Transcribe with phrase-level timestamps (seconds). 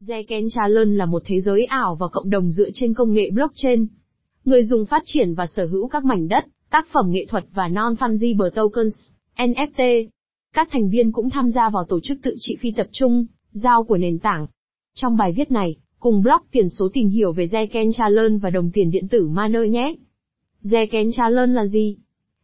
[0.00, 3.86] Zeken Challenge là một thế giới ảo và cộng đồng dựa trên công nghệ blockchain.
[4.44, 7.68] Người dùng phát triển và sở hữu các mảnh đất, tác phẩm nghệ thuật và
[7.68, 8.94] non-fungible tokens,
[9.36, 10.08] NFT.
[10.54, 13.84] Các thành viên cũng tham gia vào tổ chức tự trị phi tập trung, giao
[13.84, 14.46] của nền tảng.
[14.94, 18.70] Trong bài viết này, cùng blog tiền số tìm hiểu về Zeken Challenge và đồng
[18.70, 19.94] tiền điện tử Maner nhé.
[20.62, 21.96] Zeken Challenge là gì?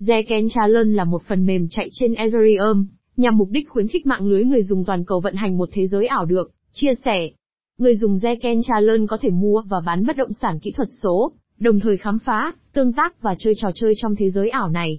[0.00, 2.86] Zeken Challenge là một phần mềm chạy trên Ethereum,
[3.16, 5.86] nhằm mục đích khuyến khích mạng lưới người dùng toàn cầu vận hành một thế
[5.86, 7.30] giới ảo được, chia sẻ.
[7.78, 11.32] Người dùng Zeken Challenge có thể mua và bán bất động sản kỹ thuật số,
[11.58, 14.98] đồng thời khám phá, tương tác và chơi trò chơi trong thế giới ảo này.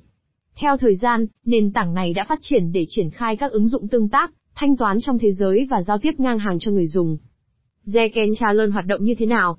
[0.56, 3.88] Theo thời gian, nền tảng này đã phát triển để triển khai các ứng dụng
[3.88, 7.18] tương tác, thanh toán trong thế giới và giao tiếp ngang hàng cho người dùng.
[7.86, 9.58] Zeken Challenge hoạt động như thế nào?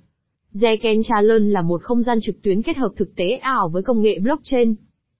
[0.52, 4.02] Zeken Challenge là một không gian trực tuyến kết hợp thực tế ảo với công
[4.02, 4.74] nghệ blockchain.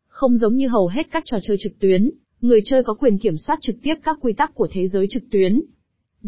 [0.08, 3.36] Không giống như hầu hết các trò chơi trực tuyến, người chơi có quyền kiểm
[3.36, 5.60] soát trực tiếp các quy tắc của thế giới trực tuyến.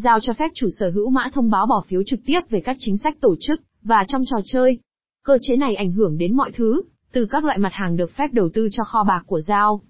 [0.05, 2.77] Giao cho phép chủ sở hữu mã thông báo bỏ phiếu trực tiếp về các
[2.79, 4.79] chính sách tổ chức, và trong trò chơi.
[5.24, 6.82] Cơ chế này ảnh hưởng đến mọi thứ,
[7.13, 9.80] từ các loại mặt hàng được phép đầu tư cho kho bạc của Giao.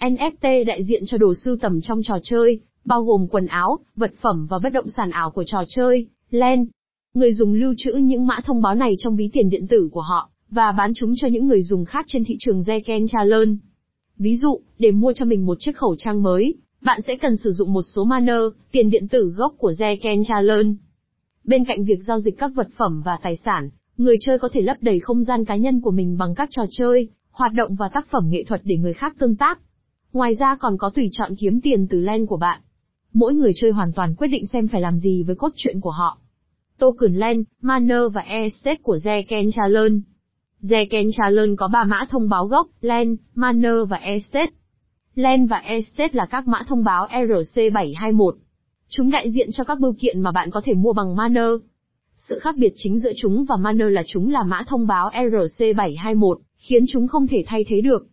[0.00, 4.12] NFT đại diện cho đồ sưu tầm trong trò chơi, bao gồm quần áo, vật
[4.20, 6.66] phẩm và bất động sản ảo của trò chơi, LEN.
[7.14, 10.02] Người dùng lưu trữ những mã thông báo này trong ví tiền điện tử của
[10.02, 13.52] họ, và bán chúng cho những người dùng khác trên thị trường Zeken Challenge.
[14.18, 17.50] Ví dụ, để mua cho mình một chiếc khẩu trang mới, bạn sẽ cần sử
[17.52, 18.38] dụng một số mana,
[18.72, 20.70] tiền điện tử gốc của Zeken Challenge.
[21.44, 24.60] Bên cạnh việc giao dịch các vật phẩm và tài sản, người chơi có thể
[24.60, 27.88] lấp đầy không gian cá nhân của mình bằng các trò chơi, hoạt động và
[27.88, 29.60] tác phẩm nghệ thuật để người khác tương tác.
[30.12, 32.60] Ngoài ra còn có tùy chọn kiếm tiền từ len của bạn.
[33.12, 35.90] Mỗi người chơi hoàn toàn quyết định xem phải làm gì với cốt truyện của
[35.90, 36.18] họ.
[36.78, 39.96] Token len, mana và Estate của Zeken Challenge.
[40.62, 44.52] Zeken Challenge có 3 mã thông báo gốc, len, mana và Estate.
[45.14, 48.36] Len và Estate là các mã thông báo ERC 721.
[48.88, 51.48] Chúng đại diện cho các bưu kiện mà bạn có thể mua bằng Manner.
[52.16, 55.76] Sự khác biệt chính giữa chúng và Manner là chúng là mã thông báo ERC
[55.76, 58.06] 721, khiến chúng không thể thay thế được.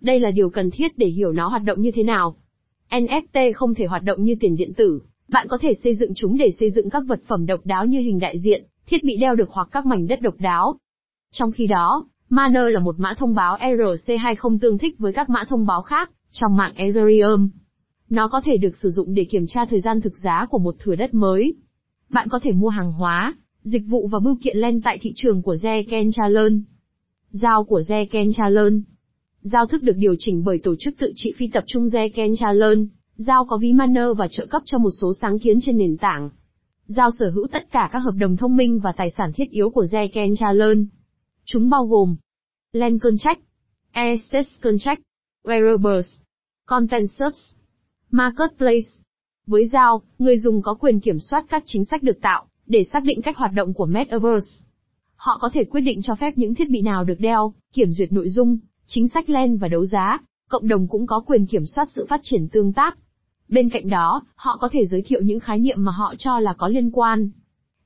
[0.00, 2.36] Đây là điều cần thiết để hiểu nó hoạt động như thế nào.
[2.90, 6.36] NFT không thể hoạt động như tiền điện tử, bạn có thể xây dựng chúng
[6.38, 9.34] để xây dựng các vật phẩm độc đáo như hình đại diện, thiết bị đeo
[9.34, 10.76] được hoặc các mảnh đất độc đáo.
[11.32, 15.30] Trong khi đó, Manner là một mã thông báo ERC 20 tương thích với các
[15.30, 17.48] mã thông báo khác, trong mạng Ethereum.
[18.10, 20.76] Nó có thể được sử dụng để kiểm tra thời gian thực giá của một
[20.78, 21.54] thửa đất mới.
[22.10, 25.42] Bạn có thể mua hàng hóa, dịch vụ và bưu kiện len tại thị trường
[25.42, 26.56] của Zeken Challenge.
[27.30, 28.78] Giao của Zeken Challenge
[29.40, 32.82] Giao thức được điều chỉnh bởi tổ chức tự trị phi tập trung Zeken Challenge.
[33.16, 36.30] Giao có ví manner và trợ cấp cho một số sáng kiến trên nền tảng.
[36.86, 39.70] Giao sở hữu tất cả các hợp đồng thông minh và tài sản thiết yếu
[39.70, 40.82] của Zeken Challenge.
[41.44, 42.16] Chúng bao gồm
[42.72, 43.40] Land Contract,
[43.92, 45.00] Assets Contract,
[45.44, 46.23] Wearables,
[46.66, 47.36] Content Search,
[48.10, 48.88] Marketplace.
[49.46, 53.04] Với Giao, người dùng có quyền kiểm soát các chính sách được tạo, để xác
[53.04, 54.64] định cách hoạt động của Metaverse.
[55.16, 58.12] Họ có thể quyết định cho phép những thiết bị nào được đeo, kiểm duyệt
[58.12, 61.88] nội dung, chính sách len và đấu giá, cộng đồng cũng có quyền kiểm soát
[61.94, 62.98] sự phát triển tương tác.
[63.48, 66.54] Bên cạnh đó, họ có thể giới thiệu những khái niệm mà họ cho là
[66.58, 67.30] có liên quan.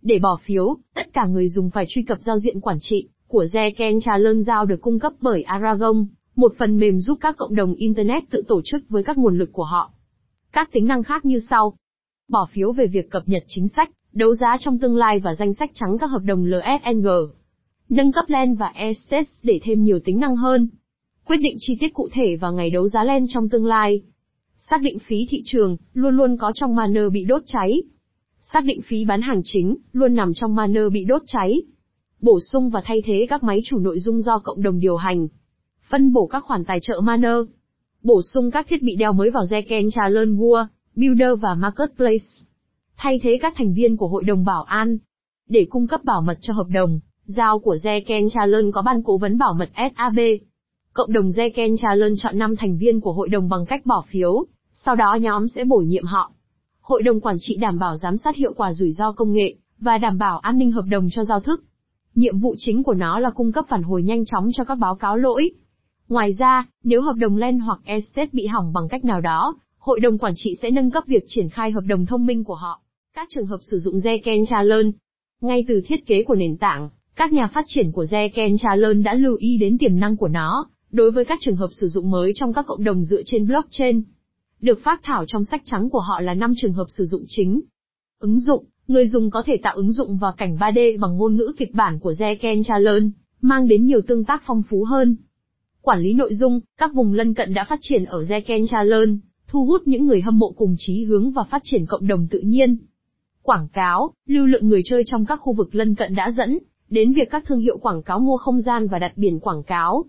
[0.03, 3.45] Để bỏ phiếu, tất cả người dùng phải truy cập giao diện quản trị của
[3.53, 6.07] Zeken Challenge Giao được cung cấp bởi Aragon,
[6.39, 9.53] một phần mềm giúp các cộng đồng Internet tự tổ chức với các nguồn lực
[9.53, 9.93] của họ.
[10.53, 11.75] Các tính năng khác như sau.
[12.29, 15.55] Bỏ phiếu về việc cập nhật chính sách, đấu giá trong tương lai và danh
[15.55, 17.09] sách trắng các hợp đồng LSNG.
[17.89, 20.69] Nâng cấp LEN và Estes để thêm nhiều tính năng hơn.
[21.25, 24.03] Quyết định chi tiết cụ thể và ngày đấu giá LEN trong tương lai.
[24.57, 27.83] Xác định phí thị trường, luôn luôn có trong Manner bị đốt cháy.
[28.53, 31.63] Xác định phí bán hàng chính, luôn nằm trong Manner bị đốt cháy.
[32.21, 35.29] Bổ sung và thay thế các máy chủ nội dung do cộng đồng điều hành.
[35.91, 37.37] Phân bổ các khoản tài trợ Manner.
[38.03, 40.67] Bổ sung các thiết bị đeo mới vào Zeken Challenge War,
[40.97, 42.25] Builder và Marketplace.
[42.97, 44.99] Thay thế các thành viên của Hội đồng Bảo an.
[45.49, 49.19] Để cung cấp bảo mật cho hợp đồng, giao của Zeken Challenge có ban cố
[49.19, 50.19] vấn bảo mật SAB.
[50.93, 54.45] Cộng đồng Zeken Challenge chọn 5 thành viên của hội đồng bằng cách bỏ phiếu,
[54.73, 56.33] sau đó nhóm sẽ bổ nhiệm họ.
[56.81, 59.99] Hội đồng quản trị đảm bảo giám sát hiệu quả rủi ro công nghệ, và
[59.99, 61.65] đảm bảo an ninh hợp đồng cho giao thức.
[62.15, 64.95] Nhiệm vụ chính của nó là cung cấp phản hồi nhanh chóng cho các báo
[64.95, 65.51] cáo lỗi.
[66.09, 70.01] Ngoài ra, nếu hợp đồng LEN hoặc ESET bị hỏng bằng cách nào đó, hội
[70.01, 72.81] đồng quản trị sẽ nâng cấp việc triển khai hợp đồng thông minh của họ.
[73.15, 74.91] Các trường hợp sử dụng Zeken Challenge
[75.41, 79.15] Ngay từ thiết kế của nền tảng, các nhà phát triển của Zeken Challenge đã
[79.15, 82.33] lưu ý đến tiềm năng của nó, đối với các trường hợp sử dụng mới
[82.35, 84.03] trong các cộng đồng dựa trên blockchain.
[84.61, 87.61] Được phát thảo trong sách trắng của họ là 5 trường hợp sử dụng chính.
[88.19, 91.53] Ứng dụng, người dùng có thể tạo ứng dụng vào cảnh 3D bằng ngôn ngữ
[91.57, 93.09] kịch bản của Zeken Challenge,
[93.41, 95.17] mang đến nhiều tương tác phong phú hơn.
[95.89, 99.13] Quản lý nội dung, các vùng lân cận đã phát triển ở Zeken Challenge,
[99.47, 102.39] thu hút những người hâm mộ cùng chí hướng và phát triển cộng đồng tự
[102.41, 102.77] nhiên.
[103.43, 106.59] Quảng cáo, lưu lượng người chơi trong các khu vực lân cận đã dẫn
[106.91, 110.05] đến việc các thương hiệu quảng cáo mua không gian và đặt biển quảng cáo.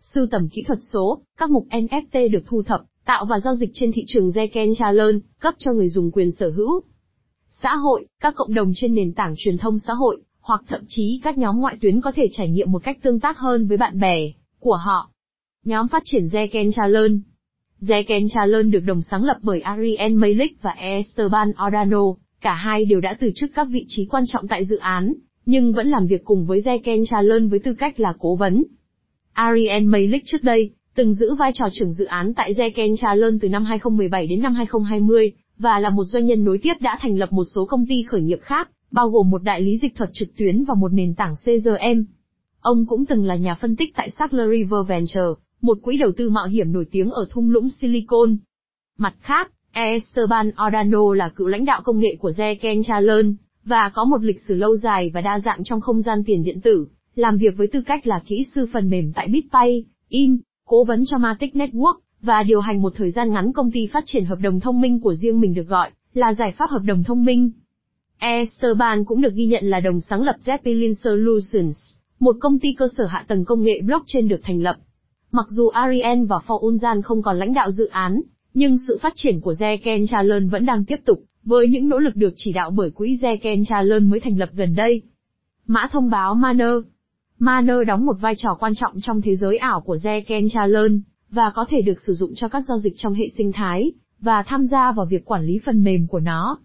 [0.00, 3.70] Sưu tầm kỹ thuật số, các mục NFT được thu thập, tạo và giao dịch
[3.72, 6.80] trên thị trường Zeken Challen, cấp cho người dùng quyền sở hữu.
[7.50, 11.20] Xã hội, các cộng đồng trên nền tảng truyền thông xã hội, hoặc thậm chí
[11.24, 14.00] các nhóm ngoại tuyến có thể trải nghiệm một cách tương tác hơn với bạn
[14.00, 15.10] bè của họ.
[15.66, 17.20] Nhóm phát triển Zeken Challen
[17.80, 22.02] Zeken Challen được đồng sáng lập bởi Ariel Malik và Esteban Orano,
[22.40, 25.12] cả hai đều đã từ chức các vị trí quan trọng tại dự án,
[25.46, 28.64] nhưng vẫn làm việc cùng với Zeken Challen với tư cách là cố vấn.
[29.32, 33.48] Ariel Malik trước đây, từng giữ vai trò trưởng dự án tại Zeken Challen từ
[33.48, 37.32] năm 2017 đến năm 2020, và là một doanh nhân nối tiếp đã thành lập
[37.32, 40.36] một số công ty khởi nghiệp khác, bao gồm một đại lý dịch thuật trực
[40.36, 42.02] tuyến và một nền tảng CRM.
[42.60, 46.28] Ông cũng từng là nhà phân tích tại Sackler River Venture, một quỹ đầu tư
[46.30, 48.36] mạo hiểm nổi tiếng ở thung lũng Silicon.
[48.98, 54.04] Mặt khác, Esteban Ordano là cựu lãnh đạo công nghệ của Zeken Chalern, và có
[54.04, 57.36] một lịch sử lâu dài và đa dạng trong không gian tiền điện tử, làm
[57.36, 61.18] việc với tư cách là kỹ sư phần mềm tại BitPay, In, cố vấn cho
[61.18, 64.60] Matic Network, và điều hành một thời gian ngắn công ty phát triển hợp đồng
[64.60, 67.50] thông minh của riêng mình được gọi là giải pháp hợp đồng thông minh.
[68.18, 71.76] Esteban cũng được ghi nhận là đồng sáng lập Zeppelin Solutions,
[72.20, 74.76] một công ty cơ sở hạ tầng công nghệ blockchain được thành lập.
[75.32, 78.20] Mặc dù Ariel và Fauzan không còn lãnh đạo dự án,
[78.54, 82.16] nhưng sự phát triển của Zeken Chalon vẫn đang tiếp tục, với những nỗ lực
[82.16, 85.02] được chỉ đạo bởi quỹ Zeken Chalon mới thành lập gần đây.
[85.66, 86.74] Mã thông báo Maner
[87.38, 91.00] Maner đóng một vai trò quan trọng trong thế giới ảo của Zeken Chalon,
[91.30, 94.44] và có thể được sử dụng cho các giao dịch trong hệ sinh thái, và
[94.46, 96.58] tham gia vào việc quản lý phần mềm của nó.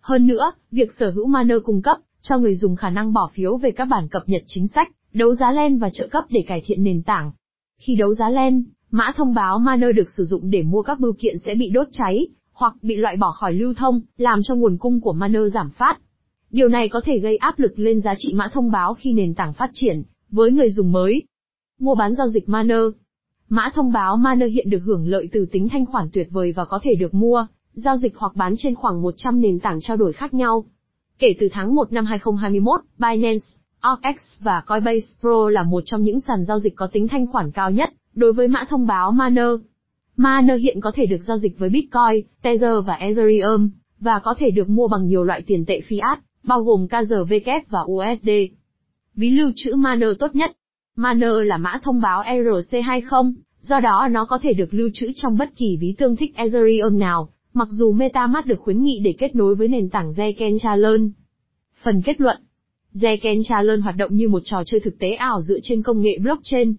[0.00, 3.56] Hơn nữa, việc sở hữu Maner cung cấp cho người dùng khả năng bỏ phiếu
[3.56, 6.62] về các bản cập nhật chính sách, đấu giá len và trợ cấp để cải
[6.66, 7.32] thiện nền tảng.
[7.78, 11.12] Khi đấu giá len, mã thông báo Maner được sử dụng để mua các bưu
[11.12, 14.78] kiện sẽ bị đốt cháy, hoặc bị loại bỏ khỏi lưu thông, làm cho nguồn
[14.78, 15.98] cung của Maner giảm phát.
[16.50, 19.34] Điều này có thể gây áp lực lên giá trị mã thông báo khi nền
[19.34, 21.22] tảng phát triển, với người dùng mới.
[21.80, 22.82] Mua bán giao dịch Manner
[23.48, 26.64] Mã thông báo Manner hiện được hưởng lợi từ tính thanh khoản tuyệt vời và
[26.64, 30.12] có thể được mua, giao dịch hoặc bán trên khoảng 100 nền tảng trao đổi
[30.12, 30.64] khác nhau.
[31.18, 33.44] Kể từ tháng 1 năm 2021, Binance,
[33.84, 37.50] OKX và Coinbase Pro là một trong những sàn giao dịch có tính thanh khoản
[37.50, 39.48] cao nhất đối với mã thông báo Maner.
[40.16, 43.70] Maner hiện có thể được giao dịch với Bitcoin, Tether và Ethereum,
[44.00, 47.80] và có thể được mua bằng nhiều loại tiền tệ fiat, bao gồm KZV và
[47.80, 48.30] USD.
[49.14, 50.50] Ví lưu trữ Maner tốt nhất.
[50.96, 55.38] Maner là mã thông báo ERC20, do đó nó có thể được lưu trữ trong
[55.38, 59.34] bất kỳ ví tương thích Ethereum nào, mặc dù MetaMask được khuyến nghị để kết
[59.34, 61.10] nối với nền tảng Zken
[61.82, 62.36] Phần kết luận
[62.94, 66.18] Zeken Challenge hoạt động như một trò chơi thực tế ảo dựa trên công nghệ
[66.18, 66.74] blockchain.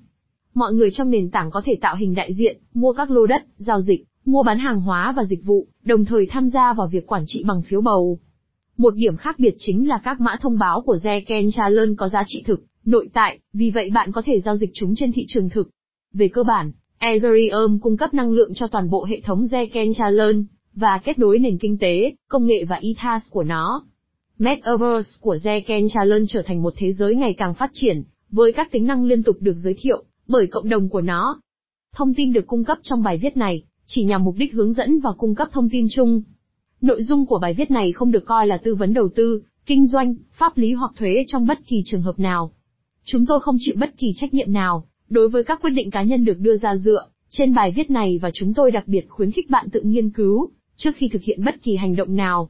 [0.54, 3.46] Mọi người trong nền tảng có thể tạo hình đại diện, mua các lô đất,
[3.58, 7.08] giao dịch, mua bán hàng hóa và dịch vụ, đồng thời tham gia vào việc
[7.08, 8.20] quản trị bằng phiếu bầu.
[8.78, 12.24] Một điểm khác biệt chính là các mã thông báo của Zeken Challenge có giá
[12.28, 15.50] trị thực, nội tại, vì vậy bạn có thể giao dịch chúng trên thị trường
[15.50, 15.70] thực.
[16.14, 20.40] Về cơ bản, Ethereum cung cấp năng lượng cho toàn bộ hệ thống Zeken Challenge
[20.74, 23.86] và kết nối nền kinh tế, công nghệ và ETH của nó.
[24.40, 28.72] Metaverse của Zeken Challenge trở thành một thế giới ngày càng phát triển, với các
[28.72, 31.42] tính năng liên tục được giới thiệu bởi cộng đồng của nó.
[31.96, 35.00] Thông tin được cung cấp trong bài viết này chỉ nhằm mục đích hướng dẫn
[35.00, 36.22] và cung cấp thông tin chung.
[36.82, 39.86] Nội dung của bài viết này không được coi là tư vấn đầu tư, kinh
[39.86, 42.52] doanh, pháp lý hoặc thuế trong bất kỳ trường hợp nào.
[43.04, 46.04] Chúng tôi không chịu bất kỳ trách nhiệm nào đối với các quyết định cá
[46.04, 49.32] nhân được đưa ra dựa trên bài viết này và chúng tôi đặc biệt khuyến
[49.32, 52.50] khích bạn tự nghiên cứu trước khi thực hiện bất kỳ hành động nào.